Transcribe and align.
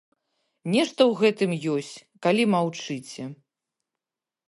Нешта 0.75 1.01
ў 1.09 1.13
гэтым 1.27 1.51
ёсць, 1.75 1.93
калі 2.27 2.43
маўчыце. 2.57 3.23